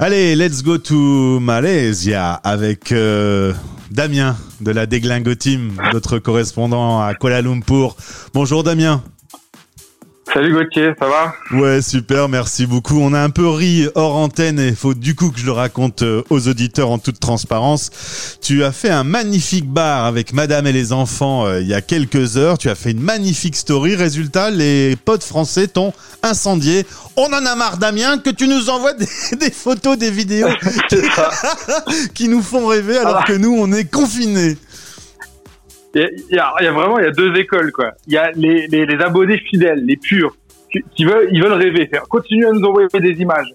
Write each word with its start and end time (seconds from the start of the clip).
Allez, 0.00 0.36
let's 0.36 0.62
go 0.62 0.78
to 0.78 1.40
Malaysia 1.40 2.34
avec 2.44 2.92
euh, 2.92 3.52
Damien 3.90 4.36
de 4.60 4.70
la 4.70 4.86
Déglingo 4.86 5.34
Team, 5.34 5.72
notre 5.92 6.20
correspondant 6.20 7.00
à 7.00 7.14
Kuala 7.14 7.42
Lumpur. 7.42 7.96
Bonjour 8.32 8.62
Damien. 8.62 9.02
Salut 10.32 10.52
Gauthier, 10.52 10.90
ça 10.98 11.06
va? 11.08 11.34
Ouais, 11.58 11.80
super, 11.80 12.28
merci 12.28 12.66
beaucoup. 12.66 13.00
On 13.00 13.14
a 13.14 13.20
un 13.20 13.30
peu 13.30 13.48
ri 13.48 13.88
hors 13.94 14.16
antenne 14.16 14.58
et 14.58 14.74
faut 14.74 14.92
du 14.92 15.14
coup 15.14 15.30
que 15.30 15.40
je 15.40 15.46
le 15.46 15.52
raconte 15.52 16.02
euh, 16.02 16.22
aux 16.28 16.48
auditeurs 16.48 16.90
en 16.90 16.98
toute 16.98 17.18
transparence. 17.18 18.38
Tu 18.42 18.62
as 18.62 18.72
fait 18.72 18.90
un 18.90 19.04
magnifique 19.04 19.66
bar 19.66 20.04
avec 20.04 20.34
madame 20.34 20.66
et 20.66 20.72
les 20.72 20.92
enfants 20.92 21.46
euh, 21.46 21.62
il 21.62 21.66
y 21.66 21.72
a 21.72 21.80
quelques 21.80 22.36
heures. 22.36 22.58
Tu 22.58 22.68
as 22.68 22.74
fait 22.74 22.90
une 22.90 23.00
magnifique 23.00 23.56
story. 23.56 23.96
Résultat, 23.96 24.50
les 24.50 24.96
potes 24.96 25.24
français 25.24 25.66
t'ont 25.66 25.94
incendié. 26.22 26.84
On 27.16 27.32
en 27.32 27.46
a 27.46 27.54
marre, 27.54 27.78
Damien, 27.78 28.18
que 28.18 28.30
tu 28.30 28.48
nous 28.48 28.68
envoies 28.68 28.92
des, 29.40 29.50
photos, 29.50 29.96
des 29.96 30.10
vidéos 30.10 30.48
qui 32.14 32.28
nous 32.28 32.42
font 32.42 32.66
rêver 32.66 32.98
alors 32.98 33.20
ah. 33.22 33.24
que 33.26 33.32
nous, 33.32 33.56
on 33.58 33.72
est 33.72 33.90
confinés. 33.90 34.58
Il 35.94 36.10
y, 36.30 36.38
a, 36.38 36.72
vraiment 36.72 36.98
il 36.98 37.04
y 37.04 37.08
a 37.08 37.10
deux 37.10 37.34
écoles 37.36 37.72
quoi. 37.72 37.92
Il 38.06 38.12
y 38.12 38.18
a 38.18 38.30
les, 38.32 38.66
les, 38.66 38.84
les, 38.84 39.02
abonnés 39.02 39.38
fidèles, 39.38 39.84
les 39.84 39.96
purs, 39.96 40.36
qui, 40.70 41.04
veulent 41.04 41.28
ils 41.32 41.42
veulent 41.42 41.52
rêver, 41.52 41.86
faire 41.86 42.02
continuer 42.02 42.46
à 42.46 42.52
nous 42.52 42.62
envoyer 42.62 42.88
des 42.94 43.20
images. 43.22 43.48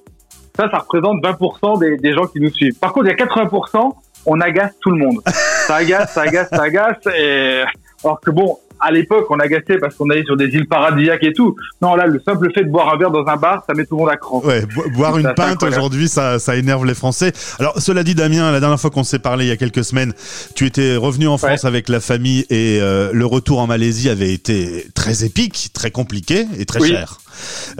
Ça, 0.55 0.69
ça 0.69 0.79
représente 0.79 1.23
20% 1.23 1.79
des, 1.79 1.97
des 1.97 2.13
gens 2.13 2.25
qui 2.27 2.39
nous 2.39 2.51
suivent. 2.51 2.77
Par 2.79 2.91
contre, 2.93 3.07
il 3.07 3.09
y 3.09 3.21
a 3.21 3.25
80%, 3.25 3.91
on 4.25 4.41
agace 4.41 4.73
tout 4.81 4.91
le 4.91 4.97
monde. 4.97 5.21
Ça 5.27 5.75
agace, 5.75 6.11
ça 6.11 6.23
agace, 6.23 6.49
ça 6.49 6.63
agace. 6.63 6.97
Et 7.17 7.63
alors 8.03 8.19
que 8.19 8.31
bon, 8.31 8.57
à 8.83 8.91
l'époque, 8.91 9.25
on 9.29 9.39
agaçait 9.39 9.77
parce 9.79 9.95
qu'on 9.95 10.09
allait 10.09 10.23
sur 10.23 10.35
des 10.35 10.47
îles 10.47 10.67
paradisiaques 10.67 11.23
et 11.23 11.33
tout. 11.33 11.55
Non, 11.81 11.95
là, 11.95 12.05
le 12.05 12.19
simple 12.19 12.49
fait 12.53 12.63
de 12.63 12.69
boire 12.69 12.93
un 12.93 12.97
verre 12.97 13.11
dans 13.11 13.25
un 13.25 13.37
bar, 13.37 13.63
ça 13.67 13.73
met 13.73 13.85
tout 13.85 13.95
le 13.95 14.01
monde 14.01 14.09
à 14.09 14.17
cran. 14.17 14.41
Ouais, 14.43 14.63
boire 14.95 15.17
une 15.17 15.33
pinte 15.35 15.63
aujourd'hui, 15.63 16.07
ça, 16.07 16.39
ça 16.39 16.55
énerve 16.55 16.85
les 16.85 16.93
Français. 16.93 17.31
Alors, 17.59 17.79
cela 17.79 18.03
dit, 18.03 18.15
Damien, 18.15 18.51
la 18.51 18.59
dernière 18.59 18.79
fois 18.79 18.89
qu'on 18.89 19.03
s'est 19.03 19.19
parlé 19.19 19.45
il 19.45 19.49
y 19.49 19.51
a 19.51 19.57
quelques 19.57 19.83
semaines, 19.83 20.13
tu 20.55 20.65
étais 20.65 20.95
revenu 20.95 21.27
en 21.27 21.37
France 21.37 21.65
avec 21.65 21.89
la 21.89 21.99
famille 21.99 22.45
et 22.49 22.79
euh, 22.81 23.11
le 23.13 23.25
retour 23.25 23.59
en 23.59 23.67
Malaisie 23.67 24.09
avait 24.09 24.33
été 24.33 24.87
très 24.93 25.23
épique, 25.23 25.69
très 25.73 25.91
compliqué 25.91 26.45
et 26.57 26.65
très 26.65 26.81
cher. 26.81 27.19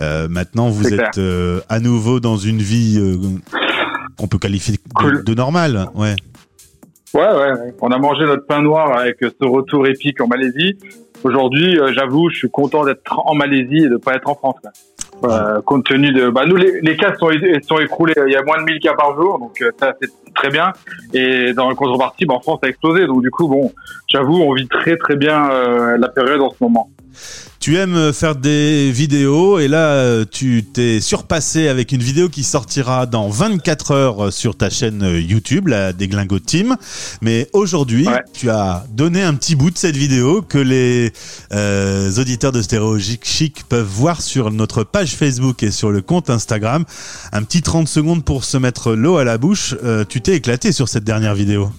Euh, 0.02 0.27
maintenant, 0.30 0.70
vous 0.70 0.94
êtes 0.94 1.17
euh, 1.17 1.59
à 1.70 1.80
nouveau 1.80 2.20
dans 2.20 2.38
une 2.38 2.61
vie 2.61 2.99
qu'on 4.17 4.27
peut 4.27 4.39
qualifier 4.39 4.75
de, 5.02 5.22
de 5.22 5.33
normale. 5.33 5.88
Ouais. 5.95 6.16
Ouais, 7.14 7.22
ouais, 7.22 7.73
On 7.80 7.89
a 7.89 7.97
mangé 7.99 8.25
notre 8.25 8.47
pain 8.47 8.61
noir 8.61 8.97
avec 8.97 9.17
ce 9.22 9.45
retour 9.45 9.86
épique 9.86 10.20
en 10.20 10.27
Malaisie. 10.27 10.77
Aujourd'hui, 11.23 11.79
euh, 11.79 11.93
j'avoue, 11.93 12.29
je 12.29 12.38
suis 12.38 12.49
content 12.49 12.83
d'être 12.85 13.19
en 13.25 13.35
Malaisie 13.35 13.85
et 13.85 13.89
de 13.89 13.97
pas 13.97 14.16
être 14.16 14.29
en 14.29 14.35
France. 14.35 14.57
Euh, 15.23 15.61
compte 15.61 15.85
tenu 15.85 16.11
de, 16.11 16.30
bah 16.30 16.45
nous 16.45 16.55
les, 16.55 16.81
les 16.81 16.97
cas 16.97 17.15
sont, 17.15 17.30
sont 17.61 17.77
écroulés, 17.80 18.13
il 18.27 18.33
y 18.33 18.35
a 18.35 18.43
moins 18.43 18.57
de 18.59 18.63
1000 18.63 18.80
cas 18.80 18.93
par 18.93 19.15
jour, 19.15 19.39
donc 19.39 19.61
euh, 19.61 19.71
ça 19.80 19.93
c'est 20.02 20.09
très 20.33 20.49
bien. 20.49 20.73
Et 21.13 21.53
dans 21.53 21.69
le 21.69 21.75
contrepartie, 21.75 22.25
bah, 22.25 22.33
en 22.33 22.41
France 22.41 22.59
ça 22.61 22.67
a 22.67 22.69
explosé, 22.69 23.05
donc 23.05 23.21
du 23.21 23.31
coup 23.31 23.47
bon, 23.47 23.71
j'avoue, 24.07 24.41
on 24.41 24.53
vit 24.53 24.67
très 24.67 24.97
très 24.97 25.15
bien 25.15 25.49
euh, 25.49 25.97
la 25.97 26.09
période 26.09 26.41
en 26.41 26.49
ce 26.49 26.57
moment. 26.61 26.89
Tu 27.59 27.78
aimes 27.78 28.11
faire 28.11 28.36
des 28.36 28.92
vidéos 28.92 29.59
et 29.59 29.67
là 29.67 30.25
tu 30.25 30.66
t'es 30.66 31.00
surpassé 31.00 31.67
avec 31.67 31.92
une 31.92 32.02
vidéo 32.02 32.28
qui 32.28 32.44
sortira 32.44 33.05
dans 33.05 33.30
24 33.30 33.92
heures 33.92 34.33
sur 34.33 34.58
ta 34.58 34.70
chaîne 34.70 35.02
YouTube, 35.02 35.67
la 35.67 35.94
Déglingo 35.94 36.39
Team. 36.39 36.75
Mais 37.22 37.47
aujourd'hui, 37.53 38.08
tu 38.33 38.50
as 38.50 38.86
donné 38.92 39.23
un 39.23 39.33
petit 39.33 39.55
bout 39.55 39.72
de 39.72 39.78
cette 39.78 39.95
vidéo 39.95 40.42
que 40.42 40.58
les 40.58 41.11
euh, 41.52 42.11
auditeurs 42.17 42.52
de 42.52 42.61
Stéréo 42.61 42.97
Chic 43.00 43.64
peuvent 43.70 43.86
voir 43.86 44.22
sur 44.22 44.52
notre 44.52 44.83
page 44.83 45.16
Facebook 45.16 45.64
et 45.64 45.72
sur 45.72 45.92
le 45.92 46.02
compte 46.02 46.30
Instagram. 46.30 46.86
Un 47.31 47.44
petit 47.44 47.61
30 47.61 47.88
secondes 47.88 48.23
pour 48.23 48.44
se 48.44 48.58
mettre 48.58 48.94
l'eau 48.94 49.17
à 49.17 49.23
la 49.23 49.38
bouche. 49.38 49.75
Euh, 49.83 50.05
tu 50.08 50.22
t'es 50.22 50.36
éclaté 50.36 50.72
sur 50.72 50.89
cette 50.89 51.03
dernière 51.03 51.36
vidéo. 51.36 51.72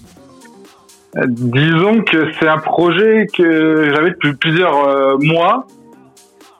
Euh, 1.17 1.25
disons 1.27 2.01
que 2.01 2.31
c'est 2.33 2.47
un 2.47 2.57
projet 2.57 3.27
que 3.33 3.91
j'avais 3.93 4.11
depuis 4.11 4.33
plusieurs 4.33 4.87
euh, 4.87 5.17
mois. 5.19 5.65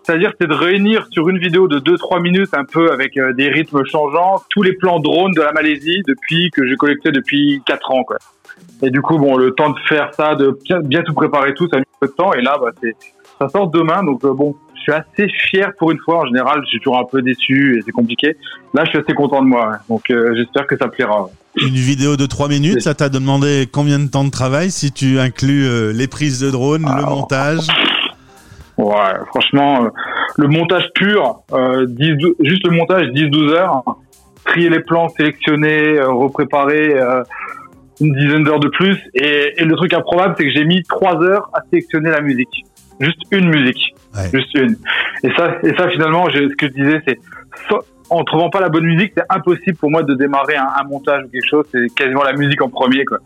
C'est-à-dire 0.03 0.33
c'est 0.39 0.47
de 0.47 0.53
réunir 0.53 1.07
sur 1.09 1.29
une 1.29 1.39
vidéo 1.39 1.67
de 1.67 1.79
2-3 1.79 2.21
minutes 2.21 2.53
un 2.53 2.63
peu 2.63 2.91
avec 2.91 3.17
euh, 3.17 3.33
des 3.33 3.49
rythmes 3.49 3.83
changeants 3.85 4.41
tous 4.49 4.61
les 4.61 4.73
plans 4.73 4.99
drones 4.99 5.33
de 5.33 5.41
la 5.41 5.51
Malaisie 5.51 6.03
depuis 6.07 6.51
que 6.51 6.65
j'ai 6.67 6.75
collecté 6.75 7.11
depuis 7.11 7.61
4 7.65 7.91
ans. 7.91 8.03
Quoi. 8.03 8.17
Et 8.83 8.91
du 8.91 9.01
coup, 9.01 9.17
bon, 9.17 9.35
le 9.35 9.51
temps 9.51 9.71
de 9.71 9.79
faire 9.89 10.13
ça, 10.13 10.35
de 10.35 10.57
bien, 10.83 11.01
tout 11.01 11.13
préparer 11.13 11.53
tout, 11.53 11.67
ça 11.67 11.77
a 11.77 11.79
mis 11.79 11.85
un 12.01 12.05
de 12.05 12.11
temps. 12.11 12.33
Et 12.33 12.41
là, 12.41 12.57
bah, 12.61 12.69
c'est, 12.81 12.95
ça 13.39 13.49
sort 13.49 13.67
demain. 13.67 14.03
Donc 14.03 14.21
bon, 14.21 14.55
je 14.74 14.74
suis 14.91 14.93
assez 14.93 15.27
fier 15.49 15.73
pour 15.77 15.91
une 15.91 15.99
fois. 15.99 16.21
En 16.21 16.25
général, 16.25 16.61
je 16.63 16.69
suis 16.69 16.79
toujours 16.79 16.99
un 16.99 17.05
peu 17.05 17.21
déçu 17.21 17.77
et 17.77 17.81
c'est 17.85 17.91
compliqué. 17.91 18.37
Là, 18.73 18.83
je 18.85 18.89
suis 18.91 18.99
assez 18.99 19.13
content 19.13 19.41
de 19.41 19.47
moi. 19.47 19.79
Donc 19.89 20.03
j'espère 20.09 20.67
que 20.67 20.77
ça 20.77 20.87
plaira. 20.87 21.29
Une 21.57 21.75
vidéo 21.75 22.17
de 22.17 22.25
3 22.25 22.49
minutes, 22.49 22.81
ça 22.81 22.93
t'a 22.93 23.07
demandé 23.07 23.67
combien 23.71 23.97
de 23.97 24.09
temps 24.09 24.25
de 24.25 24.29
travail 24.29 24.71
si 24.71 24.91
tu 24.91 25.19
inclus 25.19 25.65
euh, 25.65 25.93
les 25.93 26.07
prises 26.07 26.41
de 26.41 26.51
drone, 26.51 26.81
le 26.81 27.03
ah. 27.03 27.09
montage? 27.09 27.67
Ouais, 28.77 29.13
franchement, 29.27 29.85
euh, 29.85 29.89
le 30.35 30.49
montage 30.49 30.83
pur, 30.95 31.43
euh, 31.53 31.85
10, 31.87 32.17
juste 32.41 32.67
le 32.67 32.71
montage 32.71 33.07
10-12 33.07 33.53
heures, 33.53 33.83
trier 34.43 34.69
les 34.69 34.81
plans, 34.81 35.07
sélectionner, 35.07 35.97
euh, 35.97 36.09
repréparer 36.09 36.99
une 38.01 38.13
dizaine 38.13 38.43
d'heures 38.43 38.59
de 38.59 38.67
plus. 38.67 38.97
Et, 39.13 39.53
et, 39.55 39.63
le 39.63 39.75
truc 39.77 39.93
improbable, 39.93 40.35
c'est 40.37 40.43
que 40.43 40.51
j'ai 40.51 40.65
mis 40.65 40.83
3 40.83 41.23
heures 41.23 41.49
à 41.53 41.61
sélectionner 41.69 42.09
la 42.09 42.19
musique. 42.19 42.65
Juste 42.99 43.21
une 43.31 43.47
musique. 43.47 43.94
Juste 44.33 44.53
une. 44.55 44.75
Et 45.23 45.31
ça, 45.35 45.57
et 45.63 45.75
ça 45.75 45.89
finalement, 45.89 46.27
ce 46.29 46.55
que 46.55 46.67
je 46.67 46.73
disais, 46.73 47.01
c'est 47.07 47.19
en 48.09 48.23
trouvant 48.23 48.49
pas 48.49 48.59
la 48.59 48.69
bonne 48.69 48.85
musique, 48.85 49.13
c'est 49.17 49.25
impossible 49.29 49.77
pour 49.77 49.89
moi 49.89 50.03
de 50.03 50.13
démarrer 50.13 50.55
un, 50.55 50.83
montage 50.87 51.23
ou 51.25 51.29
quelque 51.29 51.47
chose. 51.47 51.65
C'est 51.71 51.93
quasiment 51.95 52.23
la 52.23 52.33
musique 52.33 52.61
en 52.61 52.69
premier, 52.69 53.05
quoi. 53.05 53.19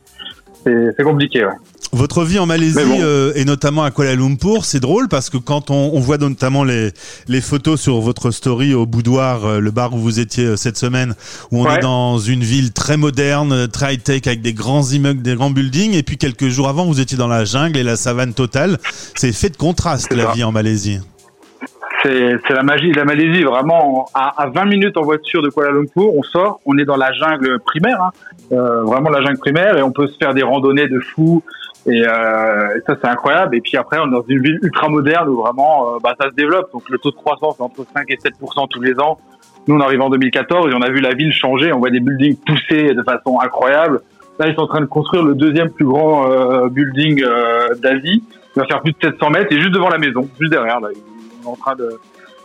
C'est 0.97 1.03
compliqué, 1.03 1.45
ouais. 1.45 1.53
Votre 1.91 2.23
vie 2.23 2.37
en 2.37 2.45
Malaisie 2.45 2.77
euh, 2.79 3.31
et 3.35 3.45
notamment 3.45 3.83
à 3.83 3.89
Kuala 3.89 4.13
Lumpur, 4.13 4.63
c'est 4.63 4.79
drôle 4.79 5.07
parce 5.07 5.31
que 5.31 5.37
quand 5.37 5.71
on, 5.71 5.91
on, 5.95 5.99
voit 5.99 6.19
notamment 6.19 6.63
les, 6.63 6.91
les 7.27 7.41
photos 7.41 7.81
sur 7.81 7.99
votre 7.99 8.29
story 8.29 8.75
au 8.75 8.85
boudoir, 8.85 9.43
euh, 9.45 9.59
le 9.59 9.71
bar 9.71 9.95
où 9.95 9.97
vous 9.97 10.19
étiez 10.19 10.45
euh, 10.45 10.55
cette 10.55 10.77
semaine, 10.77 11.15
où 11.51 11.65
on 11.65 11.71
est 11.71 11.79
dans 11.79 12.19
une 12.19 12.43
ville 12.43 12.73
très 12.73 12.95
moderne, 12.95 13.67
très 13.67 13.95
high-tech 13.95 14.21
avec 14.27 14.43
des 14.43 14.53
grands 14.53 14.83
immeubles, 14.83 15.23
des 15.23 15.33
grands 15.33 15.49
buildings, 15.49 15.95
et 15.95 16.03
puis 16.03 16.17
quelques 16.17 16.49
jours 16.49 16.69
avant, 16.69 16.85
vous 16.85 16.99
étiez 16.99 17.17
dans 17.17 17.27
la 17.27 17.43
jungle 17.43 17.79
et 17.79 17.83
la 17.83 17.95
savane 17.95 18.35
totale. 18.35 18.77
C'est 19.15 19.33
fait 19.33 19.49
de 19.49 19.57
contraste 19.57 20.13
la 20.13 20.31
vie 20.33 20.43
en 20.43 20.51
Malaisie 20.51 20.99
c'est 22.03 22.49
la 22.49 22.63
magie 22.63 22.91
de 22.91 22.97
la 22.97 23.05
Malaisie. 23.05 23.43
Vraiment, 23.43 24.05
à, 24.13 24.41
à, 24.41 24.47
20 24.47 24.65
minutes 24.65 24.97
en 24.97 25.01
voiture 25.01 25.41
de 25.41 25.49
Kuala 25.49 25.71
Lumpur, 25.71 26.15
on 26.15 26.23
sort, 26.23 26.59
on 26.65 26.77
est 26.77 26.85
dans 26.85 26.97
la 26.97 27.11
jungle 27.13 27.59
primaire, 27.59 28.01
hein, 28.01 28.11
euh, 28.51 28.83
vraiment 28.83 29.09
la 29.09 29.21
jungle 29.21 29.39
primaire, 29.39 29.77
et 29.77 29.83
on 29.83 29.91
peut 29.91 30.07
se 30.07 30.17
faire 30.17 30.33
des 30.33 30.43
randonnées 30.43 30.87
de 30.87 30.99
fou. 30.99 31.43
Et, 31.85 32.05
euh, 32.05 32.79
ça, 32.87 32.95
c'est 33.01 33.07
incroyable. 33.07 33.55
Et 33.55 33.61
puis 33.61 33.77
après, 33.77 33.97
on 33.99 34.07
est 34.07 34.11
dans 34.11 34.25
une 34.27 34.41
ville 34.41 34.59
ultra 34.61 34.89
moderne 34.89 35.29
où 35.29 35.41
vraiment, 35.41 35.95
euh, 35.95 35.97
bah, 36.03 36.15
ça 36.19 36.29
se 36.29 36.35
développe. 36.35 36.71
Donc 36.71 36.89
le 36.89 36.97
taux 36.97 37.11
de 37.11 37.15
croissance 37.15 37.59
est 37.59 37.63
entre 37.63 37.85
5 37.93 38.05
et 38.09 38.15
7% 38.15 38.67
tous 38.69 38.81
les 38.81 38.99
ans. 38.99 39.17
Nous, 39.67 39.75
on 39.75 39.79
arrive 39.79 40.01
en 40.01 40.09
2014 40.09 40.71
et 40.71 40.75
on 40.75 40.81
a 40.81 40.89
vu 40.89 40.99
la 40.99 41.13
ville 41.13 41.31
changer. 41.31 41.71
On 41.73 41.79
voit 41.79 41.89
des 41.89 41.99
buildings 41.99 42.37
pousser 42.37 42.93
de 42.93 43.03
façon 43.03 43.39
incroyable. 43.39 44.01
Là, 44.39 44.47
ils 44.47 44.55
sont 44.55 44.61
en 44.61 44.67
train 44.67 44.81
de 44.81 44.85
construire 44.85 45.23
le 45.23 45.35
deuxième 45.35 45.69
plus 45.69 45.85
grand 45.85 46.31
euh, 46.31 46.69
building 46.69 47.23
euh, 47.23 47.75
d'Asie. 47.75 48.23
Il 48.55 48.59
va 48.59 48.65
faire 48.65 48.81
plus 48.81 48.93
de 48.93 48.97
700 49.01 49.29
mètres 49.31 49.51
et 49.51 49.59
juste 49.59 49.73
devant 49.73 49.89
la 49.89 49.97
maison, 49.97 50.27
juste 50.39 50.51
derrière. 50.51 50.79
Là 50.79 50.89
en 51.45 51.55
train 51.55 51.75
de 51.75 51.99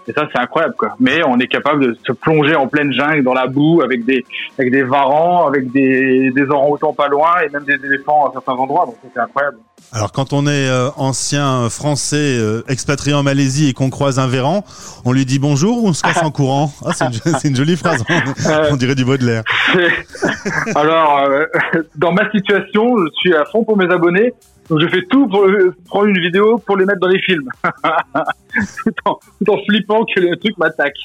et 0.06 0.12
ça 0.12 0.27
c'est 0.32 0.41
incroyable 0.41 0.75
quoi. 0.77 0.97
Mais 1.00 1.22
on 1.27 1.38
est 1.38 1.47
capable 1.47 1.87
de 1.87 1.99
se 2.06 2.12
plonger 2.12 2.55
en 2.55 2.66
pleine 2.66 2.93
jungle 2.93 3.22
dans 3.22 3.32
la 3.32 3.47
boue 3.47 3.81
avec 3.82 4.05
des 4.05 4.25
avec 4.59 4.71
des 4.71 4.82
varans, 4.82 5.47
avec 5.47 5.71
des 5.72 6.31
des 6.31 6.43
orang-outans 6.43 6.93
pas 6.93 7.09
loin 7.09 7.41
et 7.44 7.49
même 7.50 7.65
des 7.65 7.78
éléphants 7.87 8.27
à 8.27 8.33
certains 8.33 8.53
endroits. 8.53 8.87
Donc 8.87 8.97
c'est 9.03 9.21
incroyable. 9.21 9.59
Alors 9.93 10.12
quand 10.12 10.33
on 10.33 10.47
est 10.47 10.69
euh, 10.69 10.91
ancien 10.97 11.71
français 11.71 12.16
euh, 12.38 12.62
expatrié 12.69 13.15
en 13.15 13.22
Malaisie 13.22 13.69
et 13.71 13.72
qu'on 13.72 13.91
croise 13.91 14.19
un 14.19 14.27
véran, 14.27 14.65
on 15.04 15.12
lui 15.12 15.25
dit 15.25 15.38
bonjour 15.38 15.83
ou 15.83 15.88
on 15.88 15.93
se 15.93 16.03
casse 16.03 16.22
en 16.22 16.31
courant? 16.31 16.72
Ah, 16.84 16.93
c'est, 16.93 17.49
une, 17.49 17.56
jolie 17.56 17.77
phrase, 17.77 18.03
on, 18.71 18.77
dirait 18.77 18.95
du 18.95 19.04
Baudelaire. 19.04 19.42
Alors 20.74 21.21
euh, 21.21 21.47
dans 21.97 22.13
ma 22.13 22.30
situation, 22.30 22.97
je 22.98 23.10
suis 23.15 23.34
à 23.34 23.45
fond 23.47 23.65
pour 23.65 23.77
mes 23.77 23.91
abonnés. 23.91 24.34
Donc 24.69 24.81
je 24.81 24.89
fais 24.89 25.03
tout 25.11 25.28
pour 25.28 25.47
prendre 25.87 26.07
une 26.07 26.21
vidéo 26.21 26.59
pour 26.59 26.77
les 26.77 26.84
mettre 26.84 27.01
dans 27.01 27.09
les 27.09 27.21
films, 27.21 27.49
tout, 27.65 28.93
en, 29.05 29.19
tout, 29.45 29.53
en, 29.53 29.59
flippant 29.65 30.05
que 30.05 30.21
le 30.21 30.37
truc 30.37 30.57
m'attaque. 30.59 30.97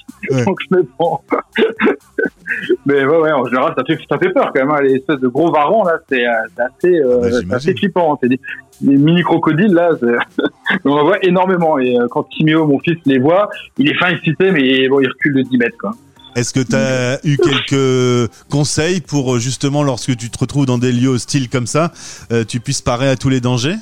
Donc 0.46 0.60
je 0.70 0.78
me 0.78 0.84
prends. 0.84 1.24
Mais 2.86 3.06
ouais, 3.06 3.18
ouais, 3.18 3.32
en 3.32 3.46
général, 3.46 3.74
ça 3.78 3.84
fait, 3.86 4.00
ça 4.10 4.18
fait 4.18 4.30
peur 4.30 4.52
quand 4.54 4.66
même. 4.66 4.72
Hein, 4.72 4.82
les 4.82 4.96
espèces 4.96 5.20
de 5.20 5.28
gros 5.28 5.52
varans 5.52 5.84
là, 5.84 6.00
c'est 6.10 6.26
euh, 6.26 6.32
assez, 6.58 7.00
euh, 7.00 7.42
assez 7.52 7.74
flippant. 7.76 8.18
C'est 8.22 8.30
des, 8.30 8.40
mini 8.82 9.22
crocodiles 9.24 9.74
là, 9.74 9.92
on 10.86 10.92
en 10.92 11.04
voit 11.04 11.24
énormément. 11.24 11.80
Et 11.80 12.00
euh, 12.00 12.08
quand 12.10 12.24
Timéo, 12.24 12.66
mon 12.66 12.80
fils, 12.80 12.98
les 13.06 13.20
voit, 13.20 13.50
il 13.78 13.90
est 13.90 13.96
fin 13.96 14.08
excité, 14.08 14.52
mais 14.52 14.88
bon, 14.88 15.02
il 15.02 15.08
recule 15.08 15.36
de 15.36 15.42
10 15.42 15.58
mètres 15.58 15.78
quoi. 15.78 15.92
Est-ce 16.40 16.54
que 16.54 16.62
tu 16.62 16.76
as 16.76 17.20
eu 17.26 17.38
quelques 17.38 18.32
conseils 18.50 19.02
pour 19.02 19.36
euh, 19.36 19.40
justement 19.40 19.84
lorsque 19.84 20.16
tu 20.16 20.30
te 20.30 20.40
retrouves 20.40 20.66
dans 20.66 20.78
des 20.78 20.94
lieux 20.94 21.10
hostiles 21.10 21.50
comme 21.50 21.68
ça, 21.68 21.92
euh, 22.32 22.46
tu 22.46 22.62
puisses 22.62 22.82
parer 22.82 23.10
à 23.10 23.18
tous 23.18 23.28
les 23.28 23.42
dangers? 23.42 23.76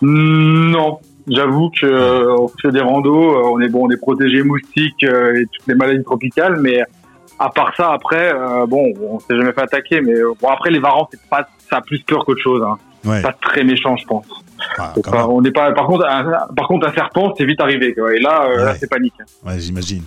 Non, 0.00 1.00
j'avoue 1.26 1.70
que 1.70 2.36
fait 2.62 2.70
des 2.70 2.80
randos, 2.80 3.52
on 3.52 3.60
est 3.60 3.68
bon, 3.68 3.88
on 3.88 3.90
est 3.90 3.96
protégé 3.96 4.44
moustiques 4.44 5.02
et 5.02 5.46
toutes 5.52 5.66
les 5.66 5.74
maladies 5.74 6.04
tropicales, 6.04 6.60
mais 6.60 6.84
à 7.38 7.50
part 7.50 7.74
ça, 7.76 7.92
après, 7.92 8.32
euh, 8.34 8.66
bon, 8.66 8.92
on 9.00 9.20
s'est 9.20 9.36
jamais 9.36 9.52
fait 9.52 9.62
attaquer, 9.62 10.00
mais 10.00 10.14
euh, 10.14 10.32
bon, 10.40 10.48
après 10.48 10.70
les 10.70 10.80
varans, 10.80 11.08
c'est 11.10 11.20
pas, 11.28 11.48
ça 11.70 11.76
a 11.76 11.80
plus 11.80 12.00
peur 12.02 12.24
qu'autre 12.24 12.42
chose. 12.42 12.62
Hein. 12.62 12.76
Ouais. 13.04 13.22
Pas 13.22 13.32
très 13.40 13.64
méchant, 13.64 13.96
je 13.96 14.04
pense. 14.06 14.26
Ah, 14.76 14.92
pas- 15.04 15.26
on 15.28 15.40
n'est 15.40 15.52
pas. 15.52 15.72
Par 15.72 15.86
contre, 15.86 16.04
un, 16.06 16.24
par 16.56 16.66
contre, 16.66 16.88
un 16.88 16.92
serpent, 16.92 17.32
c'est 17.38 17.44
vite 17.44 17.60
arrivé. 17.60 17.94
Quoi. 17.94 18.14
Et 18.14 18.18
là, 18.18 18.44
euh, 18.50 18.64
là, 18.64 18.74
c'est 18.78 18.88
panique. 18.90 19.14
Ouais, 19.46 19.58
j'imagine. 19.60 20.02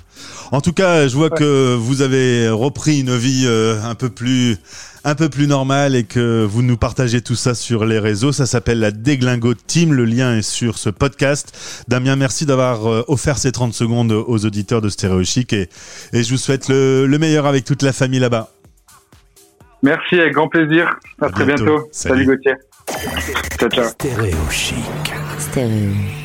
En 0.51 0.59
tout 0.59 0.73
cas, 0.73 1.07
je 1.07 1.15
vois 1.15 1.29
que 1.29 1.73
vous 1.75 2.01
avez 2.01 2.49
repris 2.49 2.99
une 2.99 3.15
vie 3.15 3.45
euh, 3.47 3.81
un 3.83 3.95
peu 3.95 4.09
plus 4.09 4.57
un 5.03 5.15
peu 5.15 5.29
plus 5.29 5.47
normale 5.47 5.95
et 5.95 6.03
que 6.03 6.43
vous 6.43 6.61
nous 6.61 6.77
partagez 6.77 7.21
tout 7.21 7.33
ça 7.35 7.55
sur 7.55 7.85
les 7.85 7.97
réseaux. 7.97 8.31
Ça 8.33 8.45
s'appelle 8.45 8.79
la 8.79 8.91
Déglingo 8.91 9.53
Team. 9.55 9.93
Le 9.93 10.05
lien 10.05 10.35
est 10.35 10.41
sur 10.43 10.77
ce 10.77 10.89
podcast. 10.89 11.83
Damien, 11.87 12.15
merci 12.17 12.45
d'avoir 12.45 12.85
euh, 12.87 13.03
offert 13.07 13.37
ces 13.37 13.51
30 13.53 13.73
secondes 13.73 14.11
aux 14.11 14.45
auditeurs 14.45 14.81
de 14.81 14.89
Stéréo 14.89 15.23
Chic 15.23 15.53
et, 15.53 15.69
et 16.13 16.23
je 16.23 16.29
vous 16.29 16.37
souhaite 16.37 16.67
le, 16.67 17.07
le 17.07 17.17
meilleur 17.17 17.45
avec 17.47 17.63
toute 17.63 17.81
la 17.83 17.93
famille 17.93 18.19
là-bas. 18.19 18.49
Merci, 19.81 20.19
avec 20.19 20.33
grand 20.33 20.49
plaisir. 20.49 20.99
À, 21.19 21.25
À 21.25 21.29
très 21.29 21.45
bientôt. 21.45 21.63
bientôt. 21.65 21.87
Salut. 21.91 22.25
Salut 22.25 22.25
Gauthier. 22.37 22.53
Ciao, 23.57 23.69
ciao. 23.69 23.89
Stéréo 23.89 24.49
chic. 24.49 25.13
Stéréo. 25.39 26.20